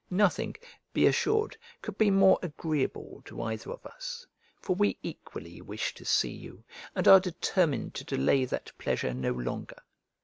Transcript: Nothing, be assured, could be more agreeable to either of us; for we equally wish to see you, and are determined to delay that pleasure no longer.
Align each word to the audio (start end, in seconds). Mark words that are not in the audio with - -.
Nothing, 0.09 0.55
be 0.93 1.05
assured, 1.05 1.57
could 1.83 1.95
be 1.95 2.09
more 2.09 2.39
agreeable 2.41 3.21
to 3.25 3.39
either 3.43 3.69
of 3.69 3.85
us; 3.85 4.25
for 4.59 4.75
we 4.75 4.97
equally 5.03 5.61
wish 5.61 5.93
to 5.93 6.03
see 6.05 6.31
you, 6.33 6.63
and 6.95 7.07
are 7.07 7.19
determined 7.19 7.93
to 7.93 8.03
delay 8.03 8.45
that 8.45 8.71
pleasure 8.79 9.13
no 9.13 9.33
longer. 9.33 9.77